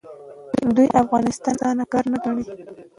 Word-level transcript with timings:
دوی 0.75 0.87
افغانستان 1.03 1.55
اسانه 1.57 1.85
کار 1.91 2.05
نه 2.13 2.17
ګڼي. 2.23 2.43